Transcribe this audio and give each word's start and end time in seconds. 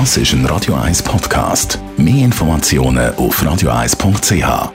Das 0.00 0.16
ist 0.16 0.32
ein 0.32 0.44
Radio 0.46 0.74
1 0.74 1.04
Podcast. 1.04 1.78
Mehr 1.96 2.24
Informationen 2.24 3.14
auf 3.14 3.40
radio1.ch. 3.40 4.72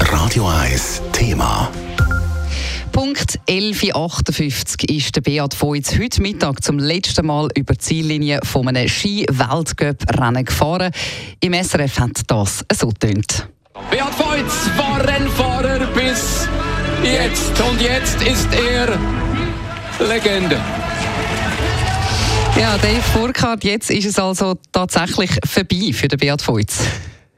Radio 0.00 0.48
1 0.48 1.02
Thema. 1.12 1.70
Punkt 2.90 3.38
11.58 3.48 4.90
ist 4.90 5.14
der 5.14 5.20
Beat 5.20 5.54
Voits 5.62 5.96
heute 5.96 6.20
Mittag 6.20 6.64
zum 6.64 6.80
letzten 6.80 7.26
Mal 7.26 7.48
über 7.54 7.74
die 7.74 7.78
Ziellinie 7.78 8.40
von 8.42 8.66
einem 8.66 8.88
Ski-Weltcup-Rennen 8.88 10.46
gefahren. 10.46 10.90
Im 11.38 11.54
SRF 11.54 12.00
hat 12.00 12.22
das 12.26 12.64
so 12.72 12.90
tönt. 12.90 13.48
Beat 13.92 14.18
Voits 14.18 14.68
war 14.76 14.98
Rennfahrer 15.06 15.86
bis 15.94 16.48
jetzt 17.04 17.52
und 17.60 17.80
jetzt 17.80 18.20
ist 18.20 18.48
er 18.52 18.98
Legende. 20.04 20.60
Ja, 22.64 22.78
Dave 22.78 23.02
Burkhardt, 23.12 23.62
jetzt 23.62 23.90
ist 23.90 24.06
es 24.06 24.18
also 24.18 24.54
tatsächlich 24.72 25.30
vorbei 25.44 25.92
für 25.92 26.08
den 26.08 26.18
Beat 26.18 26.48
Voits. 26.48 26.78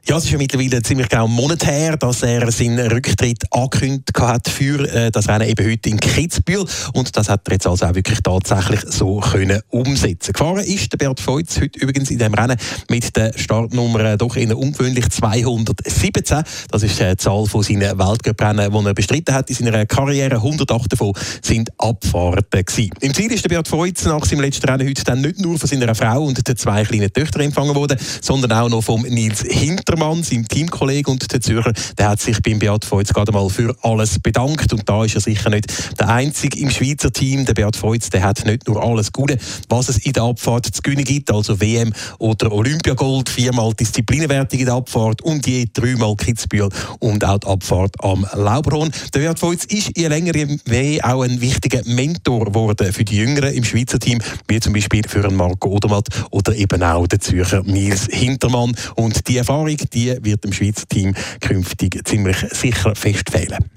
Ja, 0.09 0.15
es 0.15 0.23
ist 0.23 0.31
ja 0.31 0.37
mittlerweile 0.37 0.81
ziemlich 0.81 1.09
genau 1.09 1.25
einen 1.25 1.33
Monat 1.33 1.65
her, 1.65 1.97
dass 1.97 2.23
er 2.23 2.49
seinen 2.49 2.79
Rücktritt 2.79 3.43
angekündigt 3.51 4.17
hat 4.17 4.47
für 4.47 4.87
äh, 4.89 5.11
das 5.11 5.27
Rennen 5.27 5.49
eben 5.49 5.69
heute 5.69 5.89
in 5.89 5.99
Kitzbühel. 5.99 6.65
Und 6.93 7.17
das 7.17 7.27
hat 7.27 7.45
er 7.45 7.55
jetzt 7.55 7.67
also 7.67 7.85
auch 7.85 7.93
wirklich 7.93 8.21
tatsächlich 8.23 8.79
so 8.87 9.19
können 9.19 9.59
umsetzen. 9.67 10.31
Gefahren 10.31 10.63
ist 10.63 10.93
der 10.93 10.97
Bert 10.97 11.19
Feutz 11.19 11.59
heute 11.59 11.77
übrigens 11.79 12.09
in 12.09 12.19
dem 12.19 12.33
Rennen 12.33 12.55
mit 12.89 13.17
der 13.17 13.33
Startnummer 13.37 14.13
äh, 14.13 14.17
doch 14.17 14.37
in 14.37 14.53
ungewöhnlich 14.53 15.09
217. 15.09 16.43
Das 16.71 16.83
ist 16.83 17.01
äh, 17.01 17.09
die 17.09 17.17
Zahl 17.17 17.45
von 17.45 17.61
seinen 17.63 17.99
Weltcuprennen, 17.99 18.71
die 18.71 18.85
er 18.85 18.93
bestritten 18.93 19.35
hat 19.35 19.49
in 19.49 19.57
seiner 19.57 19.85
Karriere. 19.85 20.35
108 20.35 20.93
davon 20.93 21.11
sind 21.41 21.69
Abfahrten 21.77 22.63
gewesen. 22.63 22.91
Im 23.01 23.13
Ziel 23.13 23.29
ist 23.33 23.43
der 23.43 23.49
Bert 23.49 23.67
Feutz 23.67 24.05
nach 24.05 24.23
seinem 24.23 24.39
letzten 24.39 24.69
Rennen 24.69 24.87
heute 24.87 25.03
dann 25.03 25.19
nicht 25.19 25.41
nur 25.41 25.59
von 25.59 25.67
seiner 25.67 25.93
Frau 25.93 26.23
und 26.23 26.47
den 26.47 26.55
zwei 26.55 26.85
kleinen 26.85 27.11
Töchtern 27.11 27.41
empfangen 27.41 27.75
worden, 27.75 27.97
sondern 28.21 28.53
auch 28.53 28.69
noch 28.69 28.81
vom 28.81 29.01
Nils 29.01 29.41
Hinter 29.41 29.96
Zimmermann, 29.97 30.21
sein 30.21 30.47
Teamkollege 30.47 31.09
und 31.09 31.33
der 31.33 31.41
Zürcher, 31.41 31.73
der 31.97 32.09
hat 32.09 32.21
sich 32.21 32.39
beim 32.43 32.59
Beat 32.59 32.85
Feutz 32.85 33.13
gerade 33.13 33.31
mal 33.31 33.49
für 33.49 33.75
alles 33.81 34.19
bedankt. 34.19 34.71
Und 34.71 34.87
da 34.87 35.03
ist 35.03 35.15
er 35.15 35.21
sicher 35.21 35.49
nicht 35.49 35.99
der 35.99 36.09
Einzige 36.09 36.59
im 36.59 36.69
Schweizer 36.69 37.11
Team. 37.11 37.45
Der 37.45 37.55
Beat 37.55 37.75
Feutz, 37.75 38.11
der 38.11 38.21
hat 38.21 38.45
nicht 38.45 38.67
nur 38.67 38.83
alles 38.83 39.11
Gute, 39.11 39.39
was 39.69 39.89
es 39.89 39.97
in 39.97 40.13
der 40.13 40.23
Abfahrt 40.23 40.67
zu 40.67 40.83
gewinnen 40.83 41.03
gibt, 41.03 41.31
also 41.31 41.59
WM 41.59 41.93
oder 42.19 42.51
Olympiagold, 42.51 43.27
viermal 43.27 43.73
Disziplinenwertung 43.73 44.59
in 44.59 44.65
der 44.67 44.75
Abfahrt 44.75 45.23
und 45.23 45.47
je 45.47 45.65
dreimal 45.73 46.15
Kitzbühel 46.15 46.69
und 46.99 47.25
auch 47.25 47.39
die 47.39 47.47
Abfahrt 47.47 47.95
am 48.03 48.27
Lauberhorn. 48.35 48.91
Der 49.15 49.19
Beat 49.21 49.39
Feutz 49.39 49.65
ist 49.65 49.97
je 49.97 50.07
länger 50.07 50.35
je 50.35 51.01
auch 51.01 51.23
ein 51.23 51.41
wichtiger 51.41 51.81
Mentor 51.85 52.45
geworden 52.45 52.93
für 52.93 53.03
die 53.03 53.17
Jüngeren 53.17 53.51
im 53.51 53.63
Schweizer 53.63 53.97
Team, 53.97 54.19
wie 54.47 54.59
zum 54.59 54.73
Beispiel 54.73 55.07
für 55.07 55.27
Marco 55.31 55.69
Odermatt 55.69 56.07
oder 56.29 56.55
eben 56.55 56.83
auch 56.83 57.07
der 57.07 57.19
Zürcher 57.19 57.63
Nils 57.63 58.07
Hintermann. 58.11 58.75
Und 58.95 59.27
die 59.27 59.37
Erfahrung, 59.37 59.77
die 59.93 60.17
wird 60.21 60.43
dem 60.43 60.53
Schweizer 60.53 60.87
Team 60.87 61.13
künftig 61.41 62.05
ziemlich 62.07 62.37
sicher 62.51 62.95
festfehlen. 62.95 63.76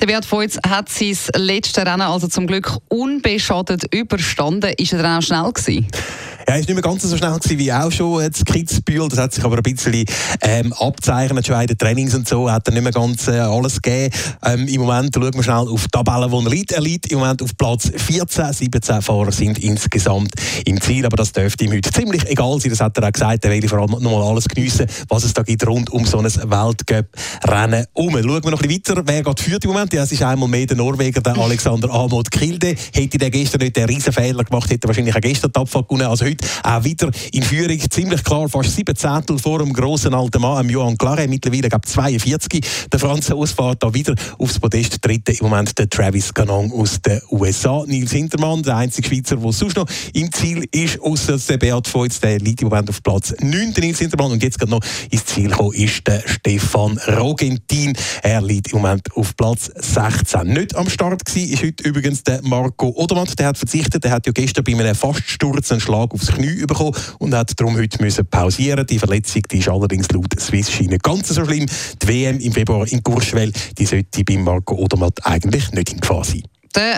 Der 0.00 0.06
Beat 0.06 0.30
Voits 0.30 0.58
hat 0.66 0.88
sein 0.88 1.16
letztes 1.34 1.84
Rennen 1.84 2.02
also 2.02 2.28
zum 2.28 2.46
Glück 2.46 2.78
unbeschadet 2.88 3.92
überstanden. 3.94 4.72
Ist 4.76 4.92
er 4.92 5.02
dann 5.02 5.18
auch 5.18 5.22
schnell 5.22 5.52
gewesen? 5.52 5.86
Ja, 6.48 6.54
er 6.54 6.60
war 6.60 6.66
nicht 6.66 6.74
mehr 6.74 6.82
ganz 6.82 7.02
so 7.02 7.14
schnell 7.14 7.38
gewesen 7.38 7.58
wie 7.58 7.70
auch 7.70 7.92
schon 7.92 8.26
das 8.26 8.42
Kitzbühel. 8.42 9.06
Das 9.10 9.18
hat 9.18 9.34
sich 9.34 9.44
aber 9.44 9.56
ein 9.58 9.62
bisschen 9.62 10.06
ähm, 10.40 10.72
abzeichnet. 10.72 11.46
Schon 11.46 11.60
in 11.60 11.66
den 11.66 11.76
Trainings 11.76 12.14
und 12.14 12.26
so 12.26 12.50
hat 12.50 12.66
er 12.66 12.72
nicht 12.72 12.82
mehr 12.82 12.92
ganz 12.92 13.28
äh, 13.28 13.32
alles 13.32 13.82
gegeben. 13.82 14.14
Ähm, 14.46 14.66
Im 14.66 14.80
Moment 14.80 15.14
schauen 15.14 15.34
wir 15.34 15.42
schnell 15.42 15.68
auf 15.68 15.82
die 15.82 15.88
Tabelle, 15.90 16.30
wo 16.30 16.40
er 16.40 16.48
liegt. 16.48 16.72
Er 16.72 16.80
liegt 16.80 17.12
im 17.12 17.18
Moment 17.18 17.42
auf 17.42 17.54
Platz 17.54 17.90
14. 17.94 18.50
17 18.50 19.02
Fahrer 19.02 19.30
sind 19.30 19.58
insgesamt 19.58 20.32
im 20.64 20.80
Ziel. 20.80 21.04
Aber 21.04 21.18
das 21.18 21.32
dürfte 21.32 21.64
ihm 21.64 21.72
heute 21.72 21.92
ziemlich 21.92 22.26
egal 22.30 22.58
sein. 22.60 22.70
Das 22.70 22.80
hat 22.80 22.96
er 22.96 23.06
auch 23.06 23.12
gesagt. 23.12 23.44
Er 23.44 23.50
will 23.50 23.68
vor 23.68 23.80
allem 23.80 23.90
nochmal 24.02 24.22
alles 24.22 24.48
geniessen, 24.48 24.86
was 25.08 25.24
es 25.24 25.34
da 25.34 25.42
gibt 25.42 25.66
rund 25.66 25.90
um 25.90 26.06
so 26.06 26.16
ein 26.16 26.24
Weltcup-Rennen 26.24 27.84
um. 27.92 28.10
Schauen 28.12 28.24
wir 28.24 28.50
noch 28.50 28.62
ein 28.62 28.68
bisschen 28.68 28.96
weiter. 28.96 29.02
Wer 29.04 29.22
geht 29.22 29.40
führt 29.48 29.64
im 29.64 29.70
Moment? 29.70 29.92
Ja, 29.94 30.02
es 30.02 30.12
ist 30.12 30.22
einmal 30.22 30.48
mehr 30.48 30.66
der 30.66 30.76
Norweger, 30.76 31.22
der 31.22 31.38
Alexander 31.38 31.90
Amod 31.90 32.30
Kilde. 32.30 32.74
Hätte 32.92 33.16
der 33.16 33.30
gestern 33.30 33.62
nicht 33.62 33.76
den 33.76 33.84
riesen 33.84 34.12
Fehler 34.12 34.44
gemacht, 34.44 34.68
hätte 34.70 34.86
er 34.86 34.88
wahrscheinlich 34.88 35.16
auch 35.16 35.20
gestern 35.20 35.52
die 35.52 35.58
Abfahrt 35.58 35.88
gewonnen. 35.88 36.06
Also 36.06 36.26
heute 36.26 36.46
auch 36.62 36.84
wieder 36.84 37.10
in 37.32 37.42
Führung. 37.42 37.78
Ziemlich 37.88 38.22
klar, 38.24 38.48
fast 38.50 38.76
sieben 38.76 38.94
Zehntel 38.94 39.38
vor 39.38 39.60
dem 39.60 39.72
grossen 39.72 40.12
alten 40.12 40.42
Mann, 40.42 40.68
Johan 40.68 40.98
Claret, 40.98 41.30
mittlerweile 41.30 41.70
glaube 41.70 41.88
42. 41.88 42.62
Der 42.92 43.00
Franzose 43.00 43.54
fährt 43.54 43.82
da 43.82 43.94
wieder 43.94 44.14
aufs 44.38 44.58
Podest. 44.58 44.98
Dritte 45.02 45.32
im 45.32 45.48
Moment 45.48 45.78
der 45.78 45.88
Travis 45.88 46.34
Ganon 46.34 46.70
aus 46.72 47.00
den 47.00 47.20
USA. 47.30 47.84
Nils 47.86 48.12
Hintermann, 48.12 48.62
der 48.62 48.76
einzige 48.76 49.08
Schweizer, 49.08 49.36
der 49.36 49.52
sonst 49.52 49.76
noch 49.76 49.86
im 50.12 50.30
Ziel 50.30 50.68
ist, 50.72 51.00
außer 51.00 51.38
der 51.38 51.56
Beat 51.56 51.94
Voits, 51.94 52.20
der 52.20 52.38
liegt 52.38 52.60
im 52.60 52.68
Moment 52.68 52.90
auf 52.90 53.02
Platz 53.02 53.32
9. 53.40 53.72
Der 53.72 53.84
Nils 53.84 53.98
Hintermann. 53.98 54.32
Und 54.32 54.42
jetzt 54.42 54.58
gerade 54.58 54.72
noch 54.72 54.82
ins 55.10 55.24
Ziel 55.24 55.48
gekommen 55.48 55.72
ist 55.72 56.06
der 56.06 56.22
Stefan 56.26 56.98
Rogentin. 57.18 57.94
Er 58.22 58.42
liegt 58.42 58.72
im 58.72 58.82
Moment 58.82 59.10
auf 59.16 59.34
Platz 59.38 59.70
16. 59.76 60.48
Nicht 60.48 60.74
am 60.74 60.90
Start 60.90 61.22
war, 61.24 61.42
ist 61.42 61.62
heute 61.62 61.88
übrigens 61.88 62.24
der 62.24 62.40
Marco 62.42 62.88
Odermatt. 62.88 63.38
Der 63.38 63.46
hat 63.46 63.56
verzichtet. 63.56 64.02
Der 64.02 64.10
hat 64.10 64.26
ja 64.26 64.32
gestern 64.32 64.64
bei 64.64 64.72
einem 64.72 64.96
Faststurz 64.96 65.70
einen 65.70 65.80
Schlag 65.80 66.12
aufs 66.12 66.32
Knie 66.32 66.66
bekommen 66.66 66.92
und 67.20 67.32
hat 67.32 67.52
darum 67.58 67.76
heute 67.76 68.02
müssen 68.02 68.26
pausieren. 68.26 68.84
Die 68.84 68.98
Verletzung 68.98 69.42
die 69.48 69.58
ist 69.58 69.68
allerdings 69.68 70.10
laut 70.10 70.34
Swiss 70.40 70.80
nicht 70.80 71.04
ganz 71.04 71.28
so 71.28 71.44
schlimm. 71.44 71.66
Die 72.02 72.08
WM 72.08 72.40
im 72.40 72.52
Februar 72.52 72.84
in 72.88 73.00
Courchevel, 73.00 73.52
die 73.78 73.86
sollte 73.86 74.24
bei 74.24 74.36
Marco 74.36 74.74
Odermatt 74.74 75.24
eigentlich 75.24 75.70
nicht 75.70 75.92
in 75.92 76.00
Gefahr 76.00 76.24
sein. 76.24 76.42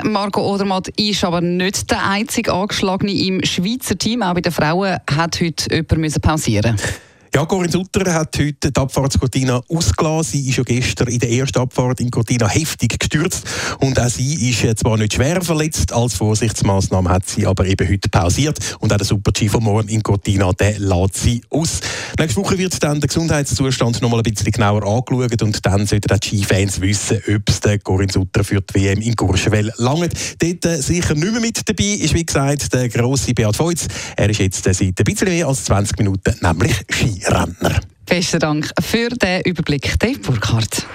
Marco 0.05 0.41
Odermatt 0.41 0.89
ist 0.97 1.22
aber 1.22 1.43
nicht 1.43 1.91
der 1.91 2.09
einzige 2.09 2.55
Angeschlagene 2.55 3.12
im 3.12 3.45
Schweizer 3.45 3.99
Team. 3.99 4.22
Auch 4.22 4.33
bei 4.33 4.41
den 4.41 4.53
Frauen 4.53 4.97
hat 5.11 5.41
heute 5.43 5.75
jemand 5.75 6.22
pausieren 6.22 6.72
müssen. 6.72 7.09
Ja, 7.32 7.46
Corinne 7.46 7.70
Sutter 7.70 8.12
hat 8.12 8.36
heute 8.41 8.72
die 8.72 8.80
Abfahrt 8.80 9.12
zu 9.12 9.20
Cortina 9.20 9.62
ausgelassen. 9.68 10.32
Sie 10.32 10.48
ist 10.48 10.56
ja 10.56 10.64
gestern 10.64 11.06
in 11.06 11.20
der 11.20 11.30
ersten 11.30 11.60
Abfahrt 11.60 12.00
in 12.00 12.10
Cortina 12.10 12.48
heftig 12.48 12.98
gestürzt. 12.98 13.44
Und 13.78 14.00
auch 14.00 14.08
sie 14.08 14.50
ist 14.50 14.80
zwar 14.80 14.96
nicht 14.96 15.14
schwer 15.14 15.41
verletzt, 15.41 15.92
als 15.92 16.14
Vorsichtsmaßnahme 16.14 17.08
hat 17.08 17.28
sie 17.28 17.46
aber 17.46 17.66
eben 17.66 17.88
heute 17.88 18.08
pausiert. 18.08 18.58
Und 18.80 18.92
auch 18.92 18.96
der 18.96 19.06
Super-G 19.06 19.48
von 19.48 19.62
morgen 19.62 19.88
in 19.88 20.02
Cortina, 20.02 20.52
der 20.54 20.80
lässt 20.80 21.18
sie 21.18 21.41
aus. 21.50 21.78
Nächste 22.18 22.41
Woche 22.41 22.58
wird 22.58 22.82
dann 22.82 22.98
der 22.98 23.06
Gesundheitszustand 23.06 24.02
noch 24.02 24.10
mal 24.10 24.16
ein 24.16 24.22
bisschen 24.24 24.50
genauer 24.50 24.84
angeschaut. 24.84 25.41
Und 25.41 25.64
dann 25.64 25.86
sollten 25.86 26.18
die 26.18 26.26
Ski-Fans 26.26 26.80
wissen, 26.80 27.22
ob 27.28 27.48
es 27.48 27.60
der 27.60 27.78
Corinne 27.78 28.12
Sutter 28.12 28.42
für 28.42 28.60
die 28.60 28.74
WM 28.74 29.00
in 29.02 29.14
Courchevel 29.14 29.72
langt. 29.76 30.14
Dort 30.41 30.66
äh, 30.66 30.82
sicher 30.82 31.14
nicht 31.14 31.30
mehr 31.30 31.41
mit 31.41 31.60
dabei 31.68 31.84
ist, 31.84 32.12
wie 32.12 32.26
gesagt, 32.26 32.74
der 32.74 32.88
grosse 32.88 33.34
Beat 33.34 33.54
Feutz. 33.54 33.86
Er 34.16 34.28
ist 34.28 34.41
jetzt 34.41 34.64
seit 34.64 34.80
ein 34.80 34.94
bisschen 35.04 35.28
mehr 35.28 35.47
als 35.47 35.62
20 35.66 35.97
Minuten, 35.98 36.34
nämlich 36.42 36.74
Ski. 36.91 37.20
Renner. 37.30 37.80
Besten 38.06 38.41
Dank 38.41 38.70
für 38.80 39.08
den 39.08 39.42
Überblick, 39.42 39.98
Dave 39.98 40.18
Burkhardt. 40.18 40.86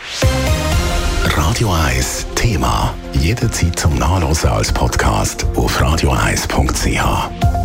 Radio 1.23 1.72
1 1.72 2.25
Thema. 2.35 2.94
Jederzeit 3.13 3.79
zum 3.79 3.97
Nachlesen 3.97 4.50
als 4.50 4.72
Podcast 4.72 5.46
auf 5.56 5.81
radio1.ch. 5.81 7.65